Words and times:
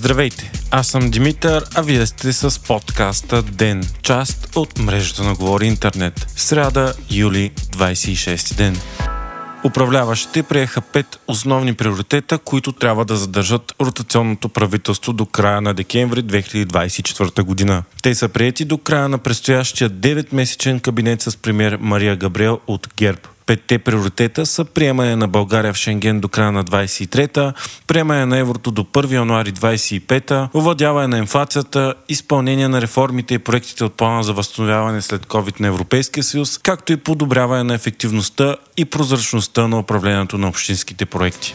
Здравейте, 0.00 0.52
аз 0.70 0.86
съм 0.86 1.10
Димитър, 1.10 1.64
а 1.74 1.82
вие 1.82 2.06
сте 2.06 2.32
с 2.32 2.60
подкаста 2.62 3.42
ДЕН, 3.42 3.82
част 4.02 4.56
от 4.56 4.78
мрежата 4.78 5.22
на 5.22 5.34
Говори 5.34 5.66
Интернет. 5.66 6.26
Сряда, 6.36 6.94
юли, 7.10 7.50
26 7.50 8.56
ден. 8.56 8.76
Управляващите 9.64 10.42
приеха 10.42 10.80
пет 10.80 11.20
основни 11.28 11.74
приоритета, 11.74 12.38
които 12.38 12.72
трябва 12.72 13.04
да 13.04 13.16
задържат 13.16 13.74
ротационното 13.80 14.48
правителство 14.48 15.12
до 15.12 15.26
края 15.26 15.60
на 15.60 15.74
декември 15.74 16.22
2024 16.24 17.42
година. 17.42 17.82
Те 18.02 18.14
са 18.14 18.28
приети 18.28 18.64
до 18.64 18.78
края 18.78 19.08
на 19.08 19.18
предстоящия 19.18 19.90
9-месечен 19.90 20.80
кабинет 20.80 21.22
с 21.22 21.36
премьер 21.36 21.78
Мария 21.80 22.16
Габриел 22.16 22.60
от 22.66 22.88
ГЕРБ. 22.96 23.20
Петте 23.50 23.78
приоритета 23.78 24.46
са 24.46 24.64
приемане 24.64 25.16
на 25.16 25.28
България 25.28 25.72
в 25.72 25.76
Шенген 25.76 26.20
до 26.20 26.28
края 26.28 26.52
на 26.52 26.64
23-та, 26.64 27.52
приемане 27.86 28.26
на 28.26 28.38
еврото 28.38 28.70
до 28.70 28.84
1 28.84 29.12
януари 29.12 29.52
25-та, 29.52 30.48
овладяване 30.54 31.06
на 31.06 31.18
инфлацията, 31.18 31.94
изпълнение 32.08 32.68
на 32.68 32.80
реформите 32.80 33.34
и 33.34 33.38
проектите 33.38 33.84
от 33.84 33.94
плана 33.94 34.22
за 34.22 34.32
възстановяване 34.32 35.02
след 35.02 35.26
COVID 35.26 35.60
на 35.60 35.66
Европейския 35.66 36.24
съюз, 36.24 36.58
както 36.58 36.92
и 36.92 36.96
подобряване 36.96 37.62
на 37.62 37.74
ефективността 37.74 38.56
и 38.76 38.84
прозрачността 38.84 39.68
на 39.68 39.78
управлението 39.78 40.38
на 40.38 40.48
общинските 40.48 41.06
проекти. 41.06 41.54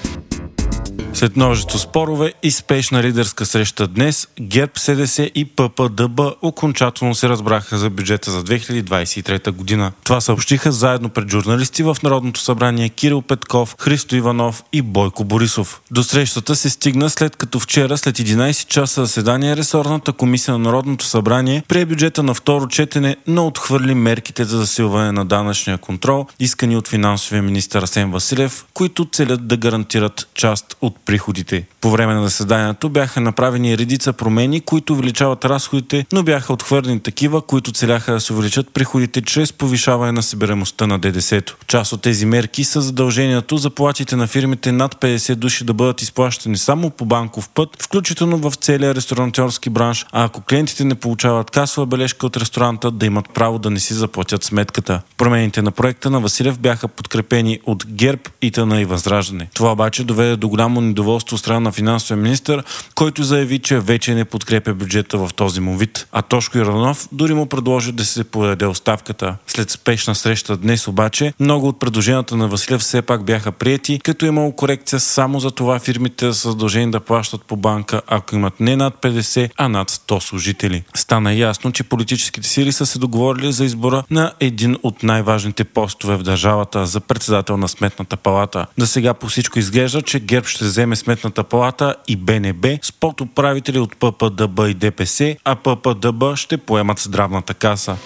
След 1.16 1.36
множество 1.36 1.80
спорове 1.80 2.34
и 2.44 2.52
спешна 2.52 3.04
лидерска 3.04 3.46
среща 3.46 3.88
днес, 3.88 4.28
ГЕРБ, 4.42 4.72
СДС 4.76 5.24
и 5.36 5.46
ППДБ 5.46 6.20
окончателно 6.42 7.16
се 7.16 7.30
разбраха 7.30 7.78
за 7.78 7.90
бюджета 7.90 8.32
за 8.32 8.44
2023 8.44 9.52
година. 9.52 9.92
Това 10.04 10.22
съобщиха 10.22 10.72
заедно 10.72 11.10
пред 11.10 11.30
журналисти 11.30 11.84
в 11.84 11.98
Народното 12.04 12.40
събрание 12.40 12.90
Кирил 12.90 13.22
Петков, 13.22 13.76
Христо 13.80 14.16
Иванов 14.16 14.64
и 14.74 14.82
Бойко 14.82 15.24
Борисов. 15.24 15.82
До 15.92 16.04
срещата 16.04 16.56
се 16.56 16.70
стигна 16.70 17.10
след 17.10 17.36
като 17.36 17.60
вчера 17.60 17.98
след 17.98 18.18
11 18.18 18.68
часа 18.68 19.06
заседание 19.06 19.56
ресорната 19.56 20.14
комисия 20.14 20.52
на 20.54 20.60
Народното 20.60 21.06
събрание 21.06 21.64
прие 21.68 21.86
бюджета 21.86 22.24
на 22.24 22.34
второ 22.34 22.68
четене, 22.68 23.16
но 23.28 23.48
отхвърли 23.48 23.94
мерките 23.94 24.44
за 24.44 24.58
засилване 24.58 25.12
на 25.12 25.26
данъчния 25.26 25.78
контрол, 25.78 26.28
искани 26.40 26.78
от 26.78 26.88
финансовия 26.88 27.44
министър 27.44 27.84
Асен 27.84 28.12
Василев, 28.12 28.66
които 28.74 29.06
целят 29.12 29.48
да 29.48 29.58
гарантират 29.58 30.28
част 30.34 30.78
от 30.82 31.05
приходите. 31.06 31.68
По 31.82 31.92
време 31.92 32.14
на 32.14 32.24
заседанието 32.24 32.90
бяха 32.90 33.22
направени 33.22 33.78
редица 33.78 34.14
промени, 34.14 34.62
които 34.62 34.94
увеличават 34.94 35.46
разходите, 35.46 36.06
но 36.14 36.24
бяха 36.24 36.54
отхвърлени 36.54 37.00
такива, 37.00 37.42
които 37.42 37.72
целяха 37.72 38.14
да 38.14 38.20
се 38.20 38.34
увеличат 38.34 38.74
приходите 38.74 39.22
чрез 39.22 39.54
повишаване 39.54 40.12
на 40.12 40.24
събираемостта 40.24 40.88
на 40.88 41.00
ДДС-то. 41.00 41.56
Част 41.68 41.94
от 41.94 42.02
тези 42.02 42.26
мерки 42.26 42.64
са 42.64 42.82
задължението 42.82 43.58
за 43.58 43.70
платите 43.70 44.16
на 44.16 44.28
фирмите 44.28 44.72
над 44.72 44.96
50 44.96 45.36
души 45.36 45.64
да 45.64 45.74
бъдат 45.74 46.02
изплащани 46.02 46.58
само 46.58 46.90
по 46.90 47.06
банков 47.06 47.50
път, 47.50 47.70
включително 47.82 48.38
в 48.38 48.56
целия 48.56 48.96
ресторантьорски 48.96 49.70
бранш, 49.70 50.06
а 50.12 50.24
ако 50.24 50.42
клиентите 50.42 50.86
не 50.86 50.96
получават 50.96 51.52
касова 51.52 51.86
бележка 51.88 52.26
от 52.26 52.38
ресторанта, 52.38 52.92
да 52.92 53.06
имат 53.06 53.30
право 53.34 53.60
да 53.60 53.70
не 53.70 53.80
си 53.80 53.94
заплатят 53.94 54.44
сметката. 54.44 55.02
Промените 55.18 55.62
на 55.62 55.72
проекта 55.72 56.10
на 56.10 56.20
Василев 56.20 56.60
бяха 56.60 56.88
подкрепени 56.88 57.60
от 57.66 57.86
ГЕРБ, 57.88 58.22
ИТАНА 58.42 58.82
и 58.82 58.86
Възраждане. 58.86 59.50
Това 59.54 59.72
обаче 59.72 60.04
доведе 60.04 60.36
до 60.36 60.50
голямо 60.50 60.82
недоволство 60.96 61.38
страна 61.38 61.60
на 61.60 61.72
финансовия 61.72 62.24
министр, 62.24 62.64
който 62.96 63.24
заяви, 63.24 63.60
че 63.60 63.80
вече 63.80 64.16
не 64.16 64.26
подкрепя 64.26 64.74
бюджета 64.74 65.18
в 65.18 65.30
този 65.36 65.62
му 65.62 65.78
вид. 65.78 66.08
А 66.12 66.22
Тошко 66.22 66.58
Иранов 66.58 67.08
дори 67.12 67.34
му 67.34 67.46
предложи 67.46 67.92
да 67.92 68.06
се 68.06 68.24
подаде 68.24 68.66
оставката. 68.66 69.36
След 69.48 69.70
спешна 69.70 70.16
среща 70.16 70.58
днес 70.58 70.88
обаче, 70.88 71.34
много 71.40 71.68
от 71.68 71.80
предложенията 71.80 72.38
на 72.38 72.48
Василев 72.48 72.82
все 72.82 73.02
пак 73.02 73.24
бяха 73.26 73.52
прияти, 73.52 74.00
като 74.04 74.26
е 74.26 74.28
имало 74.28 74.52
корекция 74.52 75.00
само 75.00 75.40
за 75.40 75.52
това 75.52 75.80
фирмите 75.80 76.34
са 76.34 76.50
задължени 76.50 76.92
да 76.92 77.00
плащат 77.00 77.42
по 77.44 77.56
банка, 77.56 78.02
ако 78.08 78.36
имат 78.36 78.60
не 78.60 78.76
над 78.76 78.94
50, 79.02 79.50
а 79.58 79.68
над 79.70 79.92
100 79.92 80.20
служители. 80.20 80.84
Стана 80.96 81.34
ясно, 81.34 81.72
че 81.72 81.84
политическите 81.84 82.48
сили 82.48 82.72
са 82.72 82.86
се 82.86 83.00
договорили 83.00 83.52
за 83.52 83.66
избора 83.66 84.04
на 84.12 84.34
един 84.40 84.78
от 84.84 85.04
най-важните 85.04 85.64
постове 85.64 86.16
в 86.16 86.24
държавата 86.24 86.86
за 86.86 87.00
председател 87.00 87.58
на 87.58 87.68
Сметната 87.68 88.18
палата. 88.18 88.66
За 88.78 88.88
сега 88.88 89.14
по 89.14 89.28
всичко 89.28 89.60
изглежда, 89.60 90.02
че 90.02 90.20
ГЕРБ 90.20 90.48
ще 90.48 90.66
вземе 90.66 90.85
Сметната 90.94 91.44
палата 91.44 91.96
и 92.08 92.16
БНБ 92.16 92.68
с 92.82 92.92
подуправители 92.92 93.80
от 93.80 93.98
ППДБ 93.98 94.60
и 94.60 94.74
ДПС, 94.74 95.36
а 95.44 95.56
ППДБ 95.56 96.36
ще 96.36 96.58
поемат 96.58 97.00
здравната 97.00 97.54
каса. 97.54 97.98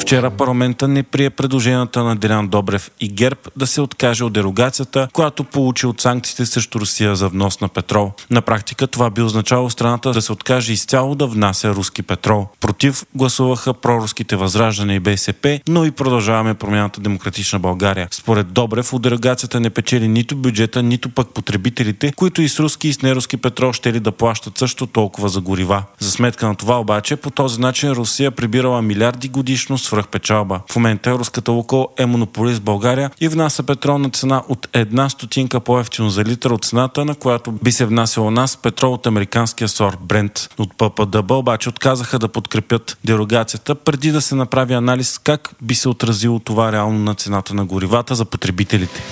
Вчера 0.00 0.30
парламента 0.30 0.88
не 0.88 1.02
прие 1.02 1.30
предложенията 1.30 2.04
на 2.04 2.16
Делян 2.16 2.48
Добрев 2.48 2.90
и 3.00 3.08
ГЕРБ 3.08 3.40
да 3.56 3.66
се 3.66 3.80
откаже 3.80 4.24
от 4.24 4.32
дерогацията, 4.32 5.08
която 5.12 5.44
получи 5.44 5.86
от 5.86 6.00
санкциите 6.00 6.46
срещу 6.46 6.80
Русия 6.80 7.16
за 7.16 7.28
внос 7.28 7.60
на 7.60 7.68
петрол. 7.68 8.12
На 8.30 8.42
практика 8.42 8.86
това 8.86 9.10
би 9.10 9.22
означало 9.22 9.70
страната 9.70 10.12
да 10.12 10.22
се 10.22 10.32
откаже 10.32 10.72
изцяло 10.72 11.14
да 11.14 11.26
внася 11.26 11.74
руски 11.74 12.02
петрол. 12.02 12.46
Против 12.60 13.04
гласуваха 13.14 13.74
проруските 13.74 14.36
възраждане 14.36 14.94
и 14.94 15.00
БСП, 15.00 15.60
но 15.68 15.84
и 15.84 15.90
продължаваме 15.90 16.54
промяната 16.54 17.00
Демократична 17.00 17.58
България. 17.58 18.08
Според 18.10 18.52
Добрев 18.52 18.92
от 18.92 19.02
дерогацията 19.02 19.60
не 19.60 19.70
печели 19.70 20.08
нито 20.08 20.36
бюджета, 20.36 20.82
нито 20.82 21.08
пък 21.08 21.28
потребителите, 21.28 22.12
които 22.16 22.42
и 22.42 22.48
с 22.48 22.60
руски 22.60 22.88
и 22.88 22.92
с 22.92 23.02
неруски 23.02 23.36
петрол 23.36 23.72
ще 23.72 23.92
ли 23.92 24.00
да 24.00 24.12
плащат 24.12 24.58
също 24.58 24.86
толкова 24.86 25.28
за 25.28 25.40
горива. 25.40 25.82
За 25.98 26.10
сметка 26.10 26.46
на 26.46 26.54
това 26.54 26.80
обаче, 26.80 27.16
по 27.16 27.30
този 27.30 27.60
начин 27.60 27.90
Русия 27.90 28.30
прибирала 28.30 28.82
милиарди 28.82 29.28
годишно 29.28 29.59
свръхпечалба. 29.68 30.60
В 30.70 30.76
момента 30.76 31.12
руската 31.12 31.52
Лукол 31.52 31.88
е 31.98 32.06
монополист 32.06 32.58
в 32.58 32.64
България 32.64 33.10
и 33.20 33.28
внася 33.28 33.62
петролна 33.62 34.10
цена 34.10 34.42
от 34.48 34.68
една 34.72 35.08
стотинка 35.08 35.60
по-ефтино 35.60 36.10
за 36.10 36.24
литър 36.24 36.50
от 36.50 36.64
цената, 36.64 37.04
на 37.04 37.14
която 37.14 37.52
би 37.52 37.72
се 37.72 37.86
внасял 37.86 38.26
у 38.26 38.30
нас 38.30 38.56
петрол 38.56 38.92
от 38.92 39.06
американския 39.06 39.68
сорт 39.68 39.98
Брент. 40.00 40.48
От 40.58 40.74
ППДБ 40.78 41.30
обаче 41.30 41.68
отказаха 41.68 42.18
да 42.18 42.28
подкрепят 42.28 42.98
дерогацията 43.04 43.74
преди 43.74 44.10
да 44.10 44.20
се 44.20 44.34
направи 44.34 44.74
анализ 44.74 45.18
как 45.18 45.54
би 45.62 45.74
се 45.74 45.88
отразило 45.88 46.38
това 46.38 46.72
реално 46.72 46.98
на 46.98 47.14
цената 47.14 47.54
на 47.54 47.64
горивата 47.64 48.14
за 48.14 48.24
потребителите. 48.24 49.02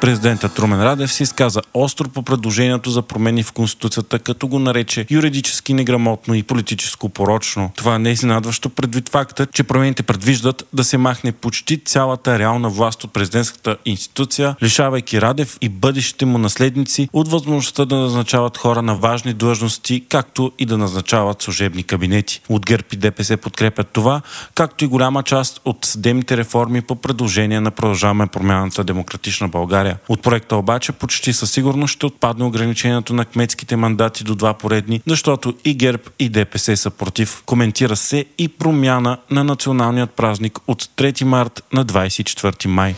Президентът 0.00 0.58
Румен 0.58 0.82
Радев 0.82 1.12
се 1.12 1.22
изказа 1.22 1.60
остро 1.74 2.08
по 2.08 2.22
предложението 2.22 2.90
за 2.90 3.02
промени 3.02 3.42
в 3.42 3.52
Конституцията, 3.52 4.18
като 4.18 4.48
го 4.48 4.58
нарече 4.58 5.06
юридически 5.10 5.74
неграмотно 5.74 6.34
и 6.34 6.42
политическо 6.42 7.08
порочно. 7.08 7.70
Това 7.76 7.98
не 7.98 8.08
е 8.08 8.12
изненадващо 8.12 8.68
предвид 8.68 9.08
факта, 9.08 9.46
че 9.46 9.62
промените 9.62 10.02
предвиждат 10.02 10.66
да 10.72 10.84
се 10.84 10.98
махне 10.98 11.32
почти 11.32 11.84
цялата 11.84 12.38
реална 12.38 12.70
власт 12.70 13.04
от 13.04 13.12
президентската 13.12 13.76
институция, 13.84 14.56
лишавайки 14.62 15.20
Радев 15.20 15.58
и 15.60 15.68
бъдещите 15.68 16.26
му 16.26 16.38
наследници 16.38 17.08
от 17.12 17.30
възможността 17.30 17.84
да 17.84 17.96
назначават 17.96 18.56
хора 18.56 18.82
на 18.82 18.94
важни 18.94 19.34
длъжности, 19.34 20.04
както 20.08 20.52
и 20.58 20.66
да 20.66 20.78
назначават 20.78 21.42
служебни 21.42 21.82
кабинети. 21.82 22.40
От 22.48 22.66
ГЕРБ 22.66 22.84
и 22.92 22.96
ДПС 22.96 23.36
подкрепят 23.36 23.88
това, 23.92 24.20
както 24.54 24.84
и 24.84 24.88
голяма 24.88 25.22
част 25.22 25.60
от 25.64 25.84
съдебните 25.84 26.36
реформи 26.36 26.82
по 26.82 26.96
предложение 26.96 27.60
на 27.60 27.70
продължаваме 27.70 28.26
промяната 28.26 28.84
Демократична 28.84 29.48
България 29.48 29.89
България. 29.90 29.98
От 30.08 30.22
проекта 30.22 30.56
обаче 30.56 30.92
почти 30.92 31.32
със 31.32 31.50
сигурност 31.50 31.94
ще 31.94 32.06
отпадне 32.06 32.44
ограничението 32.44 33.14
на 33.14 33.24
кметските 33.24 33.76
мандати 33.76 34.24
до 34.24 34.34
два 34.34 34.54
поредни, 34.54 35.02
защото 35.06 35.54
и 35.64 35.74
ГЕРБ 35.74 36.02
и 36.18 36.28
ДПС 36.28 36.76
са 36.76 36.90
против. 36.90 37.42
Коментира 37.46 37.96
се 37.96 38.24
и 38.38 38.48
промяна 38.48 39.18
на 39.30 39.44
националният 39.44 40.10
празник 40.10 40.58
от 40.66 40.82
3 40.82 41.24
март 41.24 41.64
на 41.72 41.86
24 41.86 42.66
май. 42.66 42.94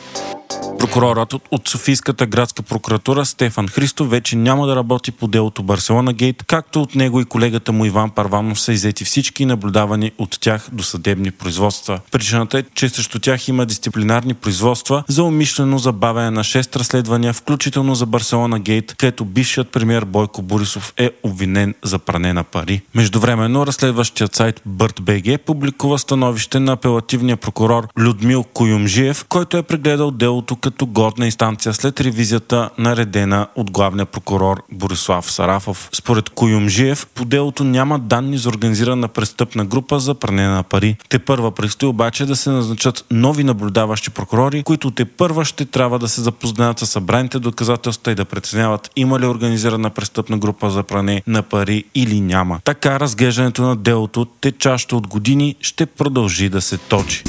Прокурорът 0.82 1.34
от 1.50 1.68
Софийската 1.68 2.26
градска 2.26 2.62
прокуратура 2.62 3.24
Стефан 3.24 3.68
Христо 3.68 4.04
вече 4.04 4.36
няма 4.36 4.66
да 4.66 4.76
работи 4.76 5.10
по 5.10 5.26
делото 5.26 5.62
Барселона 5.62 6.12
Гейт, 6.12 6.42
както 6.46 6.82
от 6.82 6.94
него 6.94 7.20
и 7.20 7.24
колегата 7.24 7.72
му 7.72 7.84
Иван 7.84 8.10
Парванов 8.10 8.60
са 8.60 8.72
изети 8.72 9.04
всички 9.04 9.44
наблюдавани 9.44 10.12
от 10.18 10.40
тях 10.40 10.68
до 10.72 10.82
съдебни 10.82 11.30
производства. 11.30 12.00
Причината 12.10 12.58
е, 12.58 12.64
че 12.74 12.88
срещу 12.88 13.18
тях 13.18 13.48
има 13.48 13.66
дисциплинарни 13.66 14.34
производства 14.34 15.04
за 15.08 15.24
умишлено 15.24 15.78
забавяне 15.78 16.30
на 16.30 16.44
6 16.44 16.76
разследвания, 16.76 17.32
включително 17.32 17.94
за 17.94 18.06
Барселона 18.06 18.58
Гейт, 18.58 18.94
където 18.98 19.24
бившият 19.24 19.70
премьер 19.70 20.04
Бойко 20.04 20.42
Борисов 20.42 20.94
е 20.96 21.10
обвинен 21.22 21.74
за 21.84 21.98
пране 21.98 22.32
на 22.32 22.44
пари. 22.44 22.82
Междувременно 22.94 23.66
разследващият 23.66 24.36
сайт 24.36 24.62
BъртBG 24.68 25.38
публикува 25.38 25.98
становище 25.98 26.60
на 26.60 26.72
апелативния 26.72 27.36
прокурор 27.36 27.88
Людмил 27.98 28.42
Коюмжиев, 28.42 29.24
който 29.28 29.56
е 29.56 29.62
прегледал 29.62 30.10
делото 30.10 30.56
като 30.56 30.71
годна 30.80 31.26
инстанция 31.26 31.74
след 31.74 32.00
ревизията 32.00 32.70
наредена 32.78 33.46
от 33.56 33.70
главния 33.70 34.06
прокурор 34.06 34.62
Борислав 34.72 35.32
Сарафов. 35.32 35.88
Според 35.92 36.28
Коюмжиев, 36.30 37.06
по 37.06 37.24
делото 37.24 37.64
няма 37.64 37.98
данни 37.98 38.38
за 38.38 38.48
организирана 38.48 39.08
престъпна 39.08 39.64
група 39.64 40.00
за 40.00 40.14
пране 40.14 40.46
на 40.46 40.62
пари. 40.62 40.96
Те 41.08 41.18
първа 41.18 41.50
предстои 41.50 41.88
обаче 41.88 42.26
да 42.26 42.36
се 42.36 42.50
назначат 42.50 43.04
нови 43.10 43.44
наблюдаващи 43.44 44.10
прокурори, 44.10 44.62
които 44.62 44.90
те 44.90 45.04
първа 45.04 45.44
ще 45.44 45.64
трябва 45.64 45.98
да 45.98 46.08
се 46.08 46.20
запознаят 46.20 46.78
с 46.78 46.86
събраните 46.86 47.38
доказателства 47.38 48.12
и 48.12 48.14
да 48.14 48.24
преценяват 48.24 48.90
има 48.96 49.20
ли 49.20 49.26
организирана 49.26 49.90
престъпна 49.90 50.38
група 50.38 50.70
за 50.70 50.82
пране 50.82 51.22
на 51.26 51.42
пари 51.42 51.84
или 51.94 52.20
няма. 52.20 52.60
Така 52.64 53.00
разглеждането 53.00 53.62
на 53.62 53.76
делото, 53.76 54.24
течащо 54.24 54.96
от 54.96 55.06
години, 55.06 55.56
ще 55.60 55.86
продължи 55.86 56.48
да 56.48 56.60
се 56.60 56.78
точи. 56.78 57.24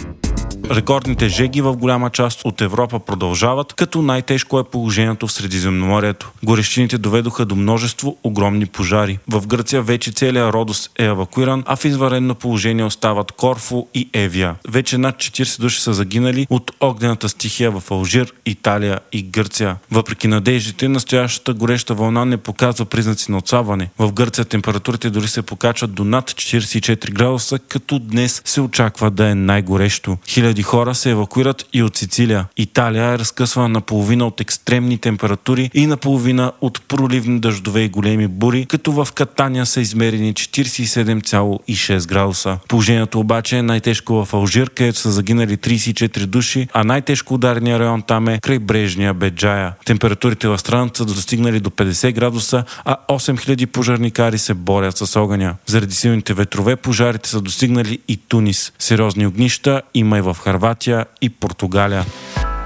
Рекордните 0.71 1.29
жеги 1.29 1.61
в 1.61 1.75
голяма 1.75 2.09
част 2.09 2.41
от 2.45 2.61
Европа 2.61 2.99
продължават, 2.99 3.73
като 3.73 4.01
най-тежко 4.01 4.59
е 4.59 4.63
положението 4.63 5.27
в 5.27 5.31
Средиземноморието. 5.31 6.31
Горещините 6.43 6.97
доведоха 6.97 7.45
до 7.45 7.55
множество 7.55 8.17
огромни 8.23 8.65
пожари. 8.65 9.19
В 9.29 9.47
Гърция 9.47 9.81
вече 9.81 10.11
целият 10.11 10.53
Родос 10.53 10.89
е 10.99 11.05
евакуиран, 11.05 11.63
а 11.65 11.75
в 11.75 11.85
изварено 11.85 12.35
положение 12.35 12.85
остават 12.85 13.31
Корфу 13.31 13.85
и 13.93 14.09
Евия. 14.13 14.55
Вече 14.69 14.97
над 14.97 15.15
40 15.15 15.61
души 15.61 15.81
са 15.81 15.93
загинали 15.93 16.47
от 16.49 16.71
огнената 16.79 17.29
стихия 17.29 17.71
в 17.71 17.91
Алжир, 17.91 18.33
Италия 18.45 18.99
и 19.11 19.23
Гърция. 19.23 19.75
Въпреки 19.91 20.27
надеждите, 20.27 20.87
настоящата 20.87 21.53
гореща 21.53 21.93
вълна 21.93 22.25
не 22.25 22.37
показва 22.37 22.85
признаци 22.85 23.31
на 23.31 23.37
отслабване. 23.37 23.89
В 23.99 24.11
Гърция 24.11 24.45
температурите 24.45 25.09
дори 25.09 25.27
се 25.27 25.41
покачват 25.41 25.93
до 25.93 26.03
над 26.03 26.31
44 26.31 27.11
градуса, 27.11 27.59
като 27.59 27.99
днес 27.99 28.41
се 28.45 28.61
очаква 28.61 29.11
да 29.11 29.29
е 29.29 29.35
най-горещо. 29.35 30.17
Хиляди 30.53 30.63
хора 30.63 30.95
се 30.95 31.11
евакуират 31.11 31.65
и 31.73 31.83
от 31.83 31.97
Сицилия. 31.97 32.45
Италия 32.57 33.05
е 33.05 33.19
разкъсвана 33.19 33.69
наполовина 33.69 34.27
от 34.27 34.41
екстремни 34.41 34.97
температури 34.97 35.69
и 35.73 35.85
наполовина 35.87 36.51
от 36.61 36.81
проливни 36.87 37.39
дъждове 37.39 37.81
и 37.81 37.89
големи 37.89 38.27
бури, 38.27 38.65
като 38.65 38.91
в 38.91 39.07
Катания 39.15 39.65
са 39.65 39.81
измерени 39.81 40.33
47,6 40.33 42.07
градуса. 42.07 42.57
Положението 42.67 43.19
обаче 43.19 43.57
е 43.57 43.61
най-тежко 43.61 44.25
в 44.25 44.33
Алжир, 44.33 44.69
където 44.69 44.99
са 44.99 45.11
загинали 45.11 45.57
34 45.57 46.25
души, 46.25 46.67
а 46.73 46.83
най-тежко 46.83 47.33
ударния 47.33 47.79
район 47.79 48.01
там 48.01 48.27
е 48.27 48.39
крайбрежния 48.39 49.13
Беджая. 49.13 49.73
Температурите 49.85 50.47
в 50.47 50.59
страната 50.59 50.97
са 50.97 51.05
достигнали 51.05 51.59
до 51.59 51.69
50 51.69 52.11
градуса, 52.11 52.63
а 52.85 52.95
8000 53.09 53.65
пожарникари 53.65 54.37
се 54.37 54.53
борят 54.53 54.97
с 54.97 55.19
огъня. 55.19 55.55
Заради 55.65 55.95
силните 55.95 56.33
ветрове 56.33 56.75
пожарите 56.75 57.29
са 57.29 57.41
достигнали 57.41 57.99
и 58.07 58.17
Тунис. 58.17 58.73
Сериозни 58.79 59.27
огнища 59.27 59.81
има 59.93 60.17
и 60.17 60.21
в 60.21 60.37
Харватия 60.43 61.05
и 61.21 61.29
Португалия. 61.29 62.05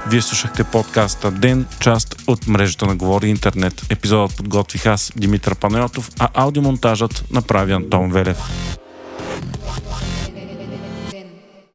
Вие 0.08 0.22
слушахте 0.22 0.64
подкаста 0.64 1.32
Ден, 1.32 1.66
част 1.80 2.16
от 2.28 2.48
мрежата 2.48 2.86
на 2.86 2.96
Говори 2.96 3.30
Интернет. 3.30 3.86
Епизодът 3.90 4.38
подготвих 4.38 4.86
аз, 4.86 5.12
Димитър 5.16 5.56
Панайотов, 5.56 6.10
а 6.20 6.30
аудиомонтажът 6.34 7.24
направи 7.32 7.72
Антон 7.72 8.12
Велев. 8.12 8.38